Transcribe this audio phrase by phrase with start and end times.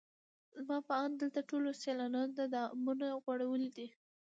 [0.57, 3.87] زما په اند دلته ټولو سیلانیانو ته دامونه غوړولي دي.